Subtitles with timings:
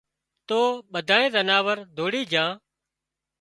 [0.47, 0.59] تو
[0.91, 2.51] ٻڌانئي زناور ڌوڙِي جھان